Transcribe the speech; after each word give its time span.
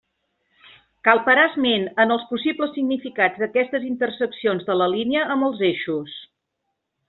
Cal 1.07 1.19
parar 1.27 1.43
esment 1.49 1.85
en 2.05 2.15
els 2.15 2.25
possibles 2.31 2.73
significats 2.79 3.43
d'aquestes 3.43 3.87
interseccions 3.93 4.69
de 4.71 4.81
la 4.83 4.89
línia 4.99 5.31
amb 5.37 5.51
els 5.53 5.63
eixos. 5.73 6.21